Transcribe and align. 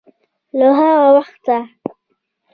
له 0.57 0.67
هغه 0.79 1.07
وخته 1.15 1.57